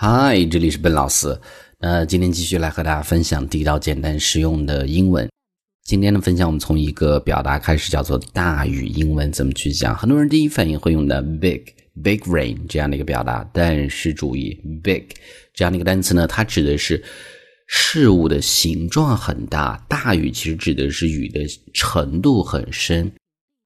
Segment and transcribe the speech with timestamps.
[0.00, 1.36] 嗨，这里是笨老师。
[1.80, 5.28] 那今天继续来和大家分享地道、简单、实用的英文。
[5.82, 8.86] 今天的分享，我们从一个表达开始，叫做大雨。
[8.86, 9.92] 英文怎么去讲？
[9.92, 11.64] 很多人第一反应会用的 big
[12.00, 15.02] big rain 这样的一个表达，但是注意 big
[15.52, 17.02] 这样的一个单词呢，它指的是
[17.66, 19.84] 事物的形状很大。
[19.88, 21.40] 大雨其实指的是雨的
[21.74, 23.10] 程度很深。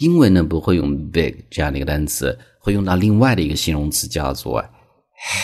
[0.00, 4.60] 英文呢不会用 big 这样的一个单词，会用到另外的一个形容词，叫做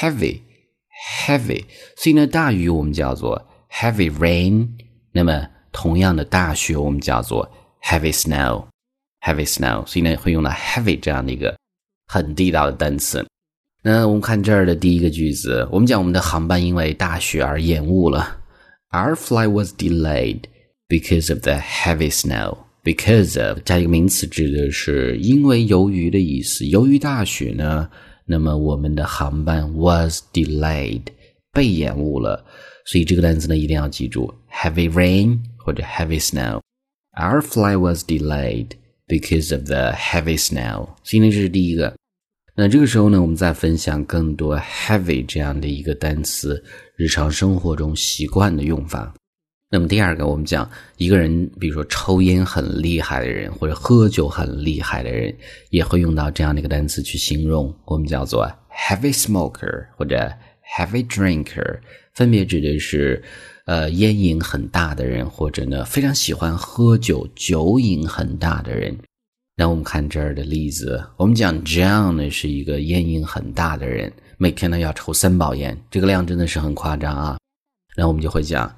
[0.01, 0.41] heavy。
[1.27, 1.65] heavy，
[1.97, 4.69] 所以呢，大雨我们叫做 heavy rain。
[5.11, 7.51] 那么同样的大雪我们叫做
[7.83, 9.85] heavy snow，heavy snow。
[9.87, 11.57] 所以呢，会用到 heavy 这样的一个
[12.07, 13.27] 很地道的单词。
[13.83, 18.39] 那我们看这儿的第一个句子，我们讲我们的航班因为大雪而延误了。
[18.91, 20.43] Our flight was delayed
[20.89, 22.59] because of the heavy snow.
[22.85, 26.65] Because of 加一个名词，指的是因为由于的意思。
[26.67, 27.91] 由于大雪呢。
[28.25, 31.03] 那么我们的航班 was delayed
[31.53, 32.45] 被延误了，
[32.87, 36.61] 所以这个单词呢一定要记住 heavy rain 或者 heavy snow。
[37.19, 38.69] Our flight was delayed
[39.07, 40.89] because of the heavy snow。
[41.05, 41.95] 所以呢这是第一个。
[42.55, 46.63] 那这个时候呢，我们再分享更多 heavy 这样的一个单词，
[46.97, 49.15] 日常生活中习惯的用法。
[49.75, 55.35] 那么第二个，我们讲一个人，比如说抽烟很厉害的人，或者喝酒很厉害的人，
[55.71, 60.31] 也会用到这样的一个单词去形容，我们叫做 heavy smoker 或者
[60.77, 61.79] heavy drinker，
[62.13, 63.25] 分别指的是
[63.65, 68.95] 呃烟瘾很大的人，或者呢非常喜欢喝酒、酒瘾很大的人。
[69.57, 77.39] 那我们看这儿的例子，我们讲 John 呢是一个烟瘾很大的人，每天呢要抽三包烟，这个量真的是很夸张啊。
[77.97, 78.71] 然后我们就会讲。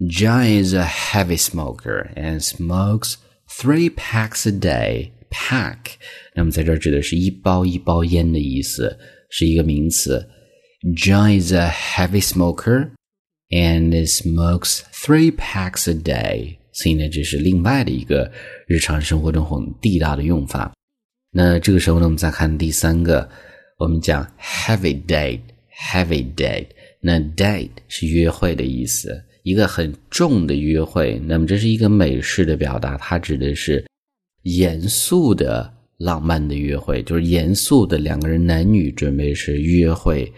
[0.00, 3.16] John is a heavy smoker and smokes
[3.48, 5.10] three packs a day.
[5.30, 5.94] Pack，
[6.34, 8.98] 那么在这儿指的是一包一包烟的意思，
[9.30, 10.28] 是一个名词。
[10.96, 12.90] John is a heavy smoker
[13.48, 16.56] and smokes three packs a day。
[16.72, 18.30] 所以呢，这是另外的一个
[18.66, 20.72] 日常生活中很地道的用法。
[21.30, 23.26] 那这个时候呢，我们再看第三个，
[23.78, 26.68] 我们讲 heavy date，heavy date。
[27.00, 29.22] 那 date 是约会的意思。
[29.47, 33.85] 一个很重的约会，那么这是一个美式的表达，它指的是
[34.41, 40.29] 严肃的浪漫的约会，就是严肃的两个人男女准备是约会，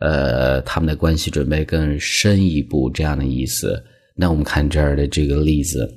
[0.00, 3.82] 呃，他们的关系准备更深一步这样的意思。
[4.14, 5.90] 那我们看这儿的这个例子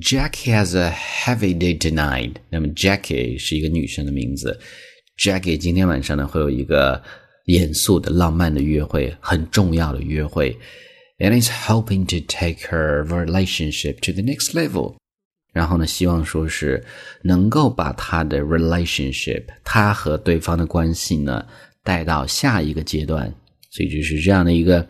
[0.00, 2.34] ，Jackie has a heavy day tonight。
[2.48, 4.56] 那么 Jackie 是一个女生的名字
[5.18, 7.02] ，Jackie 今天晚上呢会有一个
[7.46, 10.56] 严肃的浪漫的约会，很重要的约会。
[11.19, 14.95] and is hoping to take her relationship to the next level。
[15.53, 16.83] 然后呢，希望说是
[17.23, 21.45] 能够把他的 relationship，他和对方的关系呢
[21.83, 23.33] 带到下一个阶段。
[23.69, 24.87] 所以就是这样的一个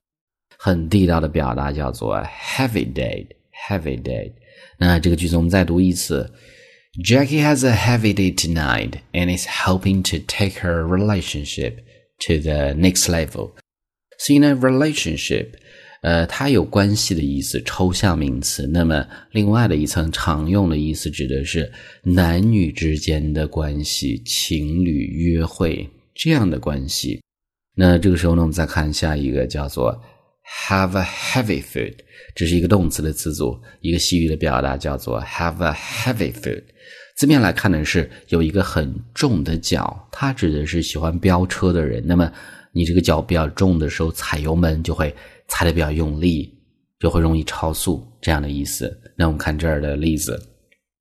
[0.57, 4.33] 很地道的表达，叫做 heavy date。heavy date。
[4.77, 6.31] 那这个句子我们再读一次。
[7.05, 11.77] Jackie has a heavy day tonight and is hoping to take her relationship
[12.19, 13.51] to the next level.
[14.17, 15.53] So, in a relationship,
[16.02, 18.66] 呃，它有关系的意思，抽象名词。
[18.66, 21.70] 那么，另外的一层常用的意思，指的是
[22.02, 27.20] 男女之间的关系，情侣约会这样的关系。
[27.74, 30.00] 那这个时候呢，我们再看下一个，叫做
[30.68, 31.94] have a heavy foot，
[32.34, 36.62] 这是一个动词的词组，一个西语的表达叫做 have a heavy foot。
[37.16, 42.02] 字面来看呢，是有一个很重的脚，它指的是喜欢飙车的人。
[42.06, 42.30] 那么，
[42.76, 45.12] 你这个脚比较重的时候，踩油门就会。
[45.48, 46.52] 踩的比较用力，
[46.98, 49.00] 就会容易超速，这样的意思。
[49.16, 50.36] 那我们看这儿的例子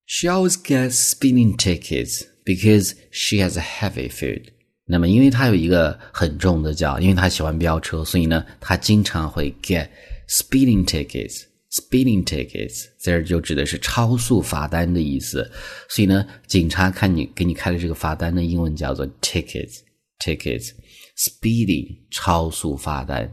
[0.05, 4.43] ：She always gets speeding tickets because she has a heavy foot。
[4.85, 9.89] 那么，因为她有一个很重的脚，因为她喜欢飙车，所以呢，她经常会 get
[10.29, 11.45] speeding tickets。
[11.71, 15.51] speeding tickets 在这就指的是超速罚单的意思。
[15.89, 19.79] 所以呢，警察看你给你开的这个罚单的英文叫做 tickets。
[20.19, 20.71] Tickets
[21.17, 23.29] speeding 超速罚单。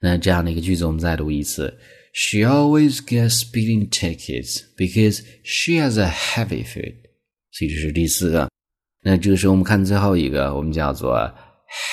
[0.00, 1.76] 那这样的一个句子，我们再读一次。
[2.12, 6.94] She always gets speeding tickets because she has a heavy foot。
[7.52, 8.48] 所以这是第四个。
[9.02, 11.16] 那这个时候我们看最后一个，我们叫做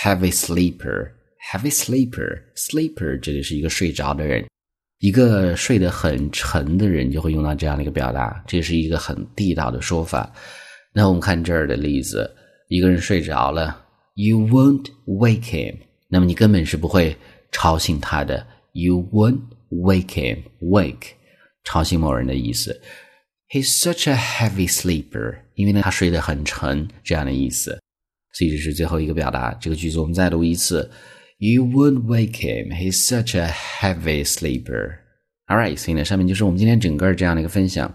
[0.03, 1.11] heavy sleeper。
[1.51, 4.45] heavy sleeper，sleeper 这里是一个睡着的人，
[4.99, 10.31] 一个睡得很沉的人就会用到这样的一个表达，这是一个很地道的说法。
[10.93, 12.31] 那我们看这儿的例子，
[12.67, 13.83] 一个人睡着了
[14.20, 15.76] ，You won't wake him。
[16.08, 17.16] 那么你根本是不会。
[17.52, 19.40] 吵醒他的，you won't
[19.70, 20.42] wake him.
[20.60, 21.12] Wake，
[21.64, 22.78] 吵醒某人的意思。
[23.48, 27.80] He's such a heavy sleeper，因为呢他睡得很沉，这样的意思。
[28.34, 29.54] 所以这是最后一个表达。
[29.54, 30.90] 这个句子我们再读一次
[31.38, 32.74] You would wake him.
[32.74, 34.98] He's such a heavy sleeper.
[35.46, 37.90] Alright，所以呢，上面就是我们今天整个这样的一个分享，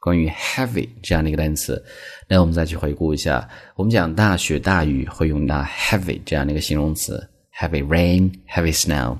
[0.00, 1.82] 关于 heavy 这样的一个单词。
[2.26, 7.24] 那我们再去回顾一下，我们讲大雪大雨会用到 heavy 这样的一个形容词
[7.60, 9.16] ，heavy rain, heavy snow。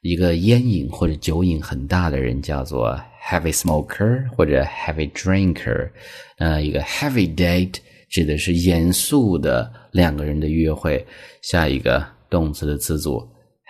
[0.00, 2.98] 一个烟瘾或者酒瘾很大的人叫做
[3.28, 5.90] heavy smoker 或者 heavy drinker。
[6.38, 7.74] 呃，一个 heavy date
[8.08, 11.04] 指的是严肃的两个人的约会。
[11.42, 12.06] 下一个。
[12.32, 13.22] 动词的词组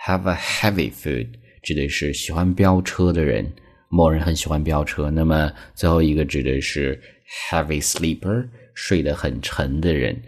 [0.07, 1.27] ，have a heavy food
[1.61, 3.45] 指的是喜欢飙车的人，
[3.93, 5.11] 某人很喜欢飙车。
[5.11, 6.99] 那么最后一个指的是
[7.49, 10.19] heavy sleeper 睡得很沉的人。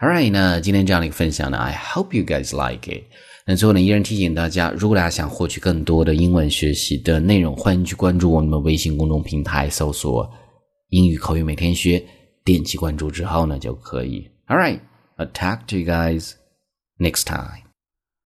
[0.00, 3.04] All right，那今天这样的一个分享呢，I hope you guys like it。
[3.46, 10.28] 那最后呢，依然提醒大家，如果大家想获取更多的英文学习的内容，欢迎去关注我们的微信公众平台，搜索
[10.90, 12.04] “英语口语每天学”，
[12.44, 14.28] 点击关注之后呢就可以。
[14.48, 16.32] Alright，I'll talk to you guys
[16.98, 17.61] next time.